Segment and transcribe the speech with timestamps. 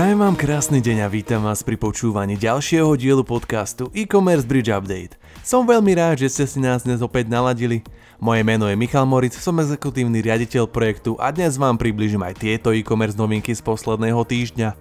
[0.00, 5.20] Prajem vám krásny deň a vítam vás pri počúvaní ďalšieho dielu podcastu e-commerce Bridge Update.
[5.44, 7.84] Som veľmi rád, že ste si nás dnes opäť naladili.
[8.16, 12.72] Moje meno je Michal Moritz, som exekutívny riaditeľ projektu a dnes vám približím aj tieto
[12.72, 14.72] e-commerce novinky z posledného týždňa.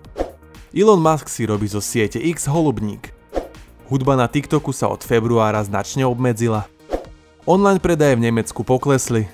[0.72, 3.12] Elon Musk si robí zo siete X holubník.
[3.92, 6.64] Hudba na TikToku sa od februára značne obmedzila.
[7.44, 9.28] Online predaje v Nemecku poklesli,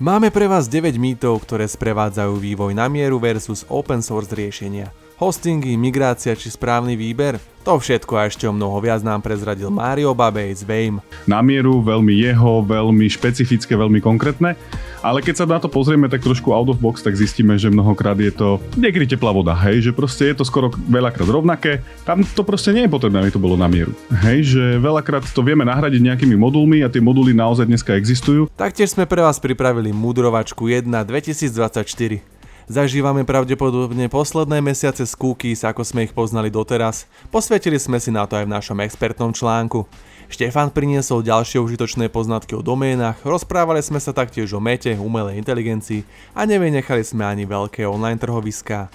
[0.00, 4.88] Máme pre vás 9 mýtov, ktoré sprevádzajú vývoj na mieru versus open source riešenia.
[5.20, 7.36] Hostingy, migrácia či správny výber?
[7.68, 11.04] To všetko a ešte o mnoho viac nám prezradil Mario Babej z Vame.
[11.28, 14.56] Na mieru, veľmi jeho, veľmi špecifické, veľmi konkrétne.
[15.04, 18.16] Ale keď sa na to pozrieme tak trošku out of box, tak zistíme, že mnohokrát
[18.16, 21.84] je to niekedy teplá voda, hej, že proste je to skoro veľakrát rovnaké.
[22.08, 23.92] Tam to proste nie je potrebné, aby to bolo na mieru.
[24.24, 28.48] Hej, že veľakrát to vieme nahradiť nejakými modulmi a tie moduly naozaj dneska existujú.
[28.56, 32.39] Taktiež sme pre vás pripravili mudrovačku 1 2024.
[32.70, 37.10] Zažívame pravdepodobne posledné mesiace z cookies, ako sme ich poznali doteraz.
[37.34, 39.90] Posvetili sme si na to aj v našom expertnom článku.
[40.30, 46.06] Štefan priniesol ďalšie užitočné poznatky o doménach, rozprávali sme sa taktiež o mete, umelej inteligencii
[46.30, 48.86] a nevynechali sme ani veľké online trhoviská.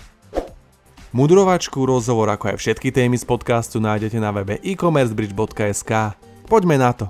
[1.12, 6.16] Mudrovačku, rozhovor ako aj všetky témy z podcastu nájdete na webe e-commercebridge.sk.
[6.48, 7.06] Poďme na to.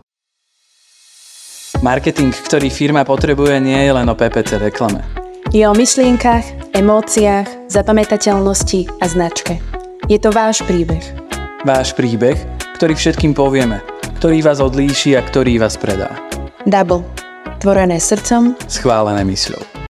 [1.85, 5.24] Marketing, ktorý firma potrebuje, nie je len o PPC reklame.
[5.55, 9.63] Je o myšlienkach, emóciách, zapamätateľnosti a značke.
[10.11, 10.99] Je to váš príbeh.
[11.63, 12.35] Váš príbeh,
[12.75, 13.79] ktorý všetkým povieme,
[14.19, 16.11] ktorý vás odlíši a ktorý vás predá.
[16.67, 17.07] Double.
[17.63, 19.84] Tvorené srdcom, schválené mysľou.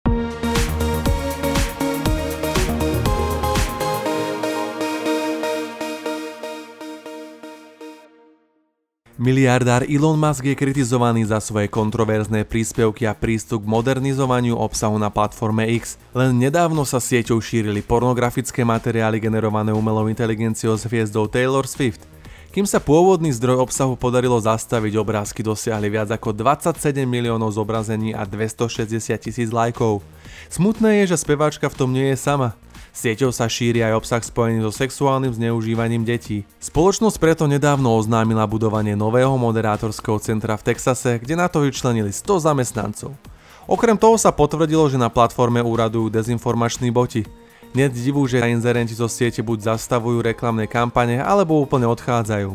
[9.15, 15.07] Miliardár Elon Musk je kritizovaný za svoje kontroverzné príspevky a prístup k modernizovaniu obsahu na
[15.07, 15.95] platforme X.
[16.11, 22.03] Len nedávno sa sieťou šírili pornografické materiály generované umelou inteligenciou s hviezdou Taylor Swift.
[22.51, 28.27] Kým sa pôvodný zdroj obsahu podarilo zastaviť, obrázky dosiahli viac ako 27 miliónov zobrazení a
[28.27, 30.03] 260 tisíc lajkov.
[30.51, 32.59] Smutné je, že speváčka v tom nie je sama.
[32.95, 36.47] Sieťou sa šíri aj obsah spojený so sexuálnym zneužívaním detí.
[36.63, 42.47] Spoločnosť preto nedávno oznámila budovanie nového moderátorského centra v Texase, kde na to vyčlenili 100
[42.47, 43.19] zamestnancov.
[43.67, 47.27] Okrem toho sa potvrdilo, že na platforme úradujú dezinformační boti.
[47.75, 52.55] Nie divu, že inzerenti zo siete buď zastavujú reklamné kampane, alebo úplne odchádzajú.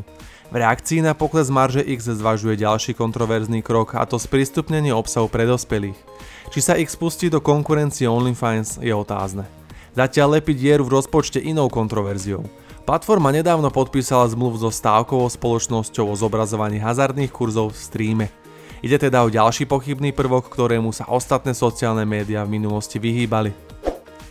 [0.50, 5.44] V reakcii na pokles marže X zvažuje ďalší kontroverzný krok, a to sprístupnenie obsahu pre
[5.44, 6.00] dospelých.
[6.47, 9.58] Či sa X pustí do konkurencie OnlyFans je otázne.
[9.99, 12.47] Zatiaľ lepí dieru v rozpočte inou kontroverziou.
[12.87, 18.25] Platforma nedávno podpísala zmluv so stávkovou spoločnosťou o zobrazovaní hazardných kurzov v streame.
[18.79, 23.51] Ide teda o ďalší pochybný prvok, ktorému sa ostatné sociálne médiá v minulosti vyhýbali.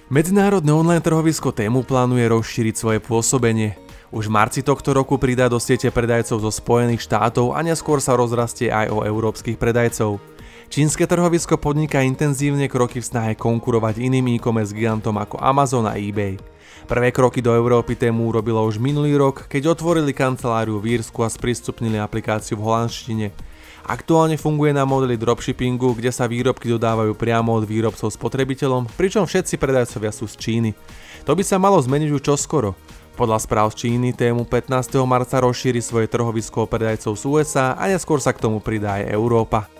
[0.09, 3.77] Medzinárodné online trhovisko tému plánuje rozšíriť svoje pôsobenie.
[4.09, 8.17] Už v marci tohto roku pridá do siete predajcov zo Spojených štátov a neskôr sa
[8.17, 10.17] rozrastie aj o európskych predajcov.
[10.69, 16.37] Čínske trhovisko podniká intenzívne kroky v snahe konkurovať iným e-commerce gigantom ako Amazon a eBay.
[16.85, 21.33] Prvé kroky do Európy tému urobilo už minulý rok, keď otvorili kanceláriu v Írsku a
[21.33, 23.33] sprístupnili aplikáciu v holandštine.
[23.89, 29.57] Aktuálne funguje na modeli dropshippingu, kde sa výrobky dodávajú priamo od výrobcov spotrebiteľom, pričom všetci
[29.57, 30.71] predajcovia sú z Číny.
[31.25, 32.77] To by sa malo zmeniť už čoskoro.
[33.17, 35.01] Podľa správ z Číny tému 15.
[35.09, 39.78] marca rozšíri svoje trhovisko predajcov z USA a neskôr sa k tomu pridá aj Európa.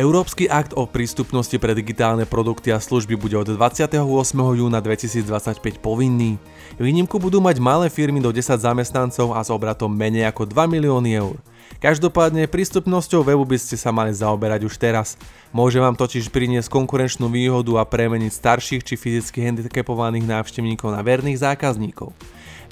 [0.00, 4.00] Európsky akt o prístupnosti pre digitálne produkty a služby bude od 28.
[4.32, 6.40] júna 2025 povinný.
[6.80, 11.20] Výnimku budú mať malé firmy do 10 zamestnancov a s obratom menej ako 2 milióny
[11.20, 11.36] eur.
[11.84, 15.20] Každopádne prístupnosťou webu by ste sa mali zaoberať už teraz.
[15.52, 21.44] Môže vám totiž priniesť konkurenčnú výhodu a premeniť starších či fyzicky handicapovaných návštevníkov na verných
[21.44, 22.16] zákazníkov.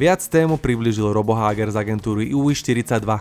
[0.01, 3.21] Viac tému priblížil Robo Hager z agentúry UI42.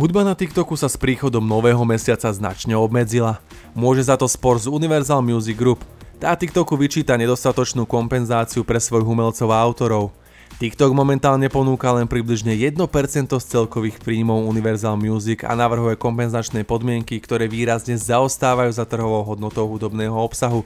[0.00, 3.36] Hudba na TikToku sa s príchodom nového mesiaca značne obmedzila.
[3.76, 5.84] Môže za to spor z Universal Music Group.
[6.16, 10.16] Tá TikToku vyčíta nedostatočnú kompenzáciu pre svojich umelcov a autorov.
[10.56, 12.80] TikTok momentálne ponúka len približne 1%
[13.28, 19.68] z celkových príjmov Universal Music a navrhuje kompenzačné podmienky, ktoré výrazne zaostávajú za trhovou hodnotou
[19.68, 20.64] hudobného obsahu.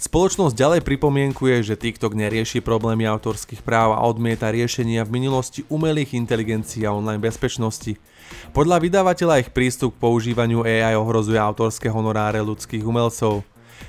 [0.00, 6.16] Spoločnosť ďalej pripomienkuje, že TikTok nerieši problémy autorských práv a odmieta riešenia v minulosti umelých
[6.16, 7.96] inteligencií a online bezpečnosti.
[8.54, 13.42] Podľa vydavateľa ich prístup k používaniu AI ohrozuje autorské honoráre ľudských umelcov.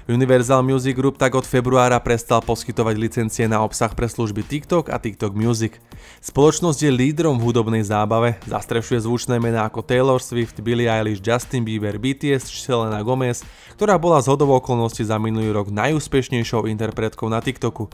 [0.09, 4.99] Universal Music Group tak od februára prestal poskytovať licencie na obsah pre služby TikTok a
[4.99, 5.77] TikTok Music.
[6.19, 11.63] Spoločnosť je lídrom v hudobnej zábave, zastrešuje zvučné mená ako Taylor Swift, Billie Eilish, Justin
[11.63, 13.45] Bieber, BTS či Selena Gomez,
[13.79, 17.87] ktorá bola z hodovou okolností za minulý rok najúspešnejšou interpretkou na TikToku.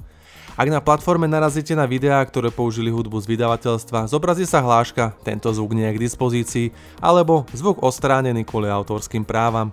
[0.58, 5.54] Ak na platforme narazíte na videá, ktoré použili hudbu z vydavateľstva, zobrazí sa hláška, tento
[5.54, 6.68] zvuk nie je k dispozícii,
[6.98, 9.70] alebo zvuk ostránený kvôli autorským právam.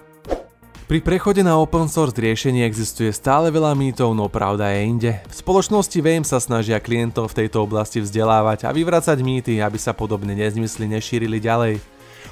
[0.84, 5.12] Pri prechode na open source riešenie existuje stále veľa mýtov, no pravda je inde.
[5.32, 9.96] V spoločnosti VEM sa snažia klientov v tejto oblasti vzdelávať a vyvracať mýty, aby sa
[9.96, 11.80] podobne nezmysly nešírili ďalej.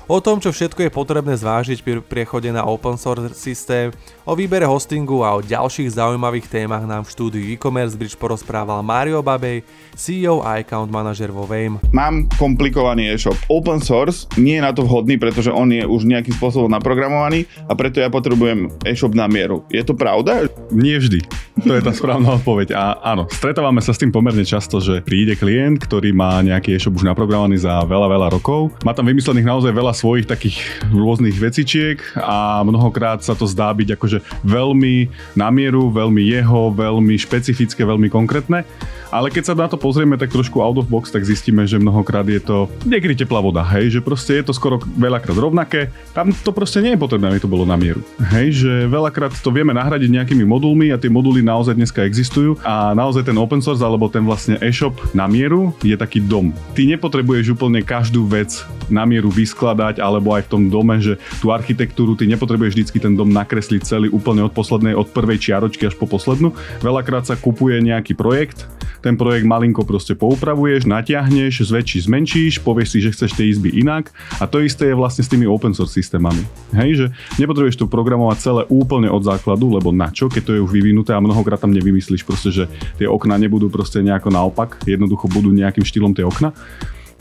[0.04, 3.88] O tom, čo všetko je potrebné zvážiť pri priechode na open source systém,
[4.22, 9.18] o výbere hostingu a o ďalších zaujímavých témach nám v štúdiu e-commerce bridge porozprával Mario
[9.22, 9.66] Babej,
[9.98, 11.82] CEO a account manažer vo VAME.
[11.90, 13.36] Mám komplikovaný e-shop.
[13.50, 17.74] Open source nie je na to vhodný, pretože on je už nejakým spôsobom naprogramovaný a
[17.74, 19.66] preto ja potrebujem e-shop na mieru.
[19.68, 20.46] Je to pravda?
[20.70, 21.22] Nie vždy.
[21.66, 22.74] To je tá správna odpoveď.
[22.74, 26.96] A áno, stretávame sa s tým pomerne často, že príde klient, ktorý má nejaký e-shop
[26.96, 28.72] už naprogramovaný za veľa, veľa rokov.
[28.86, 30.62] Má tam vymyslených naozaj veľa svojich takých
[30.94, 37.14] rôznych vecičiek a mnohokrát sa to zdá byť akože veľmi na mieru, veľmi jeho, veľmi
[37.16, 38.68] špecifické, veľmi konkrétne.
[39.12, 42.24] Ale keď sa na to pozrieme tak trošku out of box, tak zistíme, že mnohokrát
[42.24, 46.48] je to niekedy teplá voda, hej, že proste je to skoro veľakrát rovnaké, tam to
[46.48, 48.00] proste nie je potrebné, aby to bolo na mieru.
[48.32, 52.96] Hej, že veľakrát to vieme nahradiť nejakými modulmi a tie moduly naozaj dneska existujú a
[52.96, 56.56] naozaj ten open source alebo ten vlastne e-shop na mieru je taký dom.
[56.72, 61.50] Ty nepotrebuješ úplne každú vec na mieru vyskladať alebo aj v tom dome, že tú
[61.50, 65.96] architektúru ty nepotrebuješ vždycky ten dom nakresliť celý úplne od poslednej, od prvej čiaročky až
[65.96, 66.52] po poslednú.
[66.84, 68.68] Veľakrát sa kupuje nejaký projekt,
[69.02, 74.14] ten projekt malinko proste poupravuješ, natiahneš, zväčšíš, zmenšíš, povieš si, že chceš tie izby inak
[74.38, 76.46] a to isté je vlastne s tými open source systémami.
[76.70, 77.06] Hej, že
[77.42, 81.10] nepotrebuješ to programovať celé úplne od základu, lebo na čo, keď to je už vyvinuté
[81.10, 82.64] a mnohokrát tam nevymyslíš proste, že
[82.96, 86.54] tie okna nebudú proste nejako naopak, jednoducho budú nejakým štýlom tie okna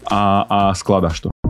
[0.06, 1.41] a, a skladaš to.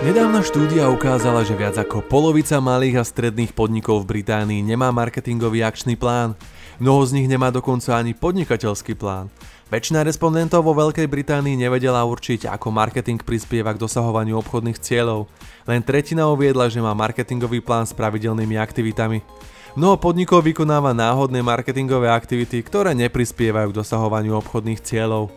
[0.00, 5.60] Nedávna štúdia ukázala, že viac ako polovica malých a stredných podnikov v Británii nemá marketingový
[5.60, 6.32] akčný plán.
[6.80, 9.28] Mnoho z nich nemá dokonca ani podnikateľský plán.
[9.68, 15.28] Väčšina respondentov vo Veľkej Británii nevedela určiť, ako marketing prispieva k dosahovaniu obchodných cieľov.
[15.68, 19.20] Len tretina uviedla, že má marketingový plán s pravidelnými aktivitami.
[19.76, 25.28] Mnoho podnikov vykonáva náhodné marketingové aktivity, ktoré neprispievajú k dosahovaniu obchodných cieľov.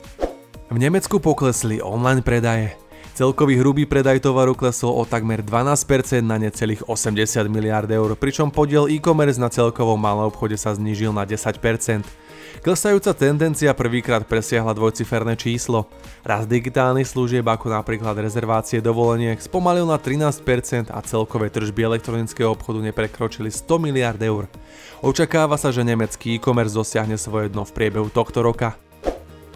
[0.72, 2.83] V Nemecku poklesli online predaje.
[3.14, 8.90] Celkový hrubý predaj tovaru klesol o takmer 12% na necelých 80 miliard eur, pričom podiel
[8.90, 11.54] e-commerce na celkovom malom obchode sa znížil na 10%.
[12.66, 15.86] Klesajúca tendencia prvýkrát presiahla dvojciferné číslo.
[16.26, 22.82] Raz digitálnych služieb ako napríklad rezervácie dovoleniek spomalil na 13% a celkové tržby elektronického obchodu
[22.82, 24.50] neprekročili 100 miliard eur.
[25.06, 28.74] Očakáva sa, že nemecký e-commerce dosiahne svoje dno v priebehu tohto roka.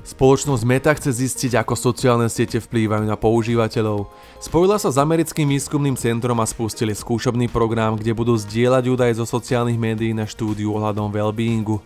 [0.08, 4.08] Spoločnosť Meta chce zistiť, ako sociálne siete vplývajú na používateľov.
[4.40, 9.28] Spojila sa s americkým výskumným centrom a spustili skúšobný program, kde budú zdieľať údaje zo
[9.28, 11.84] sociálnych médií na štúdiu ohľadom well-beingu.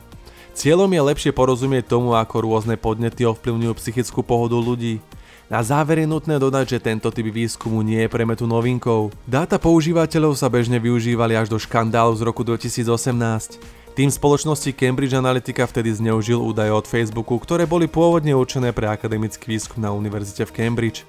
[0.54, 5.02] Cieľom je lepšie porozumieť tomu, ako rôzne podnety ovplyvňujú psychickú pohodu ľudí.
[5.50, 9.10] Na záver je nutné dodať, že tento typ výskumu nie je premetu novinkou.
[9.26, 13.81] Dáta používateľov sa bežne využívali až do škandálu z roku 2018.
[13.92, 19.52] Tým spoločnosti Cambridge Analytica vtedy zneužil údaje od Facebooku, ktoré boli pôvodne určené pre akademický
[19.52, 21.04] výskum na univerzite v Cambridge.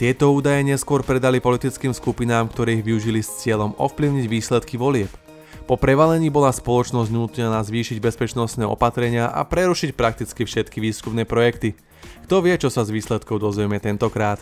[0.00, 5.12] Tieto údaje neskôr predali politickým skupinám, ktoré ich využili s cieľom ovplyvniť výsledky volieb.
[5.68, 11.76] Po prevalení bola spoločnosť nútená zvýšiť bezpečnostné opatrenia a prerušiť prakticky všetky výskumné projekty.
[12.24, 14.40] Kto vie, čo sa z výsledkov dozvieme tentokrát.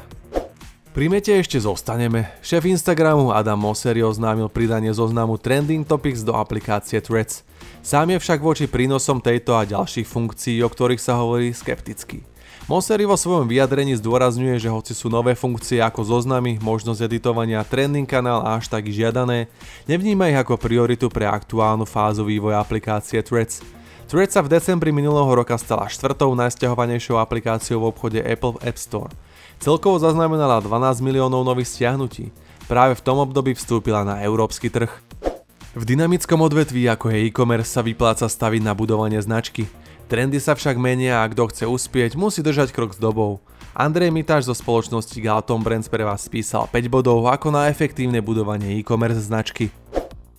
[0.91, 2.35] Pri mete ešte zostaneme.
[2.43, 7.47] Šéf Instagramu Adam Mosseri oznámil pridanie zoznamu Trending Topics do aplikácie Threads.
[7.79, 12.27] Sám je však voči prínosom tejto a ďalších funkcií, o ktorých sa hovorí, skeptický.
[12.67, 18.11] Mosseri vo svojom vyjadrení zdôrazňuje, že hoci sú nové funkcie ako zoznamy, možnosť editovania, trending
[18.11, 19.47] kanál a až tak žiadané,
[19.87, 23.63] nevníma ich ako prioritu pre aktuálnu fázu vývoja aplikácie Threads.
[24.11, 29.15] Threads sa v decembri minulého roka stala štvrtou najsťahovanejšou aplikáciou v obchode Apple App Store.
[29.61, 32.33] Celkovo zaznamenala 12 miliónov nových stiahnutí.
[32.65, 34.89] Práve v tom období vstúpila na európsky trh.
[35.77, 39.69] V dynamickom odvetví ako je e-commerce sa vypláca staviť na budovanie značky.
[40.09, 43.45] Trendy sa však menia a kto chce uspieť, musí držať krok s dobou.
[43.77, 48.81] Andrej Mitáš zo spoločnosti Galton Brands pre vás spísal 5 bodov ako na efektívne budovanie
[48.81, 49.69] e-commerce značky.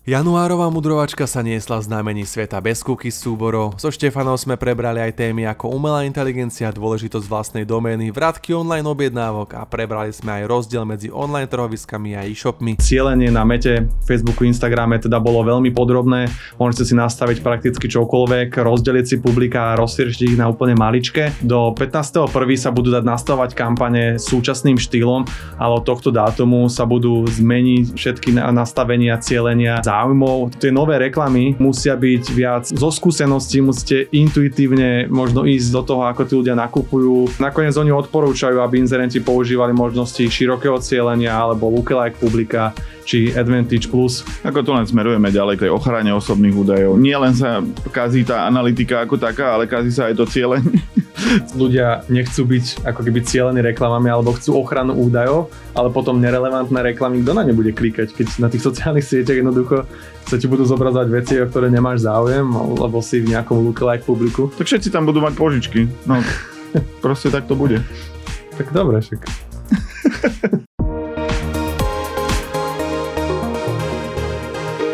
[0.01, 3.77] Januárová mudrovačka sa niesla v znamení sveta bez cookies súborov.
[3.77, 9.53] So Štefanom sme prebrali aj témy ako umelá inteligencia, dôležitosť vlastnej domény, vratky online objednávok
[9.53, 12.81] a prebrali sme aj rozdiel medzi online trhoviskami a e-shopmi.
[12.81, 16.33] Cielenie na mete, Facebooku, Instagrame teda bolo veľmi podrobné.
[16.57, 21.45] Môžete si nastaviť prakticky čokoľvek, rozdeliť si publika a rozšíriť ich na úplne maličké.
[21.45, 22.25] Do 15.1.
[22.57, 25.29] sa budú dať nastavovať kampane súčasným štýlom,
[25.61, 30.55] ale od tohto dátumu sa budú zmeniť všetky nastavenia, cielenia, záujmov.
[30.55, 36.23] Tie nové reklamy musia byť viac zo skúseností, musíte intuitívne možno ísť do toho, ako
[36.23, 37.43] tí ľudia nakupujú.
[37.43, 42.71] Nakoniec oni odporúčajú, aby inzerenti používali možnosti širokého cieľenia alebo lookalike publika
[43.03, 44.23] či Advantage Plus.
[44.45, 46.95] Ako tu len smerujeme ďalej k tej ochrane osobných údajov.
[46.95, 47.59] Nie len sa
[47.91, 50.79] kazí tá analytika ako taká, ale kazí sa aj to cieľenie.
[51.53, 57.21] Ľudia nechcú byť ako keby cieľení reklamami alebo chcú ochranu údajov, ale potom nerelevantné reklamy,
[57.21, 59.85] kto na ne bude klikať, keď na tých sociálnych sieťach jednoducho
[60.25, 64.49] sa ti budú zobrazovať veci, o ktoré nemáš záujem, alebo si v nejakom lookalike publiku.
[64.55, 65.85] Tak všetci tam budú mať požičky.
[66.07, 66.23] No,
[67.03, 67.83] proste tak to bude.
[68.57, 69.21] Tak dobre, však.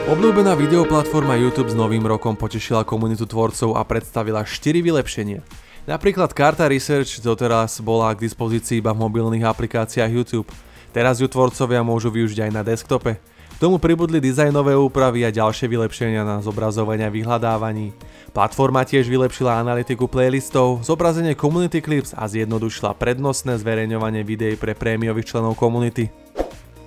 [0.08, 5.67] Obľúbená videoplatforma YouTube s novým rokom potešila komunitu tvorcov a predstavila 4 vylepšenia.
[5.88, 10.52] Napríklad karta Research doteraz bola k dispozícii iba v mobilných aplikáciách YouTube.
[10.92, 13.16] Teraz ju tvorcovia môžu využiť aj na desktope.
[13.56, 17.96] K tomu pribudli dizajnové úpravy a ďalšie vylepšenia na zobrazovanie vyhľadávaní.
[18.36, 25.40] Platforma tiež vylepšila analytiku playlistov, zobrazenie community clips a zjednodušila prednostné zverejňovanie videí pre prémiových
[25.40, 26.12] členov komunity.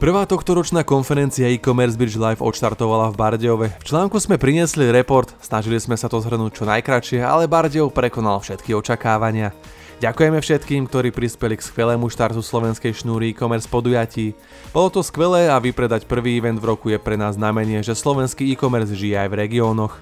[0.00, 3.68] Prvá tohtoročná konferencia e-commerce Bridge Live odštartovala v Bardejove.
[3.68, 8.40] V článku sme priniesli report, snažili sme sa to zhrnúť čo najkračšie, ale Bardejov prekonal
[8.40, 9.52] všetky očakávania.
[10.00, 14.32] Ďakujeme všetkým, ktorí prispeli k skvelému štartu slovenskej šnúry e-commerce podujatí.
[14.72, 18.48] Bolo to skvelé a vypredať prvý event v roku je pre nás znamenie, že slovenský
[18.56, 20.00] e-commerce žije aj v regiónoch.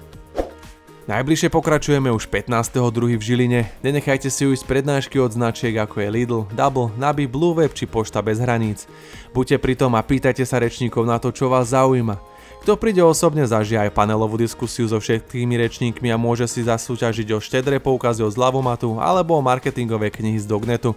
[1.09, 3.17] Najbližšie pokračujeme už 15.2.
[3.17, 3.61] v Žiline.
[3.81, 8.37] Nenechajte si ujsť prednášky od značiek ako je Lidl, Double, Nabi, Blue či Pošta bez
[8.37, 8.85] hraníc.
[9.33, 12.21] Buďte pri tom a pýtajte sa rečníkov na to, čo vás zaujíma.
[12.61, 17.41] Kto príde osobne zažije aj panelovú diskusiu so všetkými rečníkmi a môže si zasúťažiť o
[17.41, 20.93] štedré poukazy od zľavomatu alebo o marketingové knihy z Dognetu.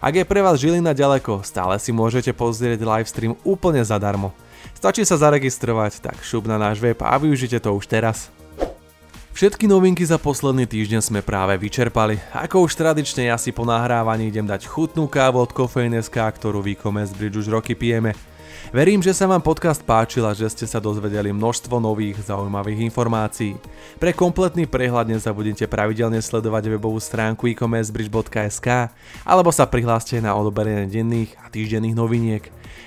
[0.00, 4.32] Ak je pre vás Žilina ďaleko, stále si môžete pozrieť livestream úplne zadarmo.
[4.72, 8.39] Stačí sa zaregistrovať, tak šup na náš web a využite to už teraz.
[9.30, 12.18] Všetky novinky za posledný týždeň sme práve vyčerpali.
[12.34, 16.74] Ako už tradične ja si po nahrávaní idem dať chutnú kávu od Kofein.sk, ktorú v
[16.74, 18.12] e-commerce bridge už roky pijeme.
[18.70, 23.58] Verím, že sa vám podcast páčil a že ste sa dozvedeli množstvo nových zaujímavých informácií.
[23.98, 28.94] Pre kompletný prehľad nezabudnite pravidelne sledovať webovú stránku e-commercebridge.sk
[29.26, 32.44] alebo sa prihláste na odoberenie denných a týždenných noviniek.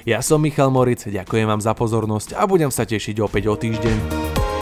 [0.07, 4.52] Ja som Michal Moric, ďakujem vám za pozornosť a budem sa tešiť opäť o týždeň.